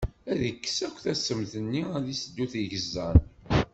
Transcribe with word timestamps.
Ad 0.31 0.37
d-ikkes 0.41 0.77
akk 0.87 0.97
tassemt-nni, 1.03 1.83
ad 1.97 2.01
d-iseddu 2.05 2.45
tigeẓẓal. 2.51 3.17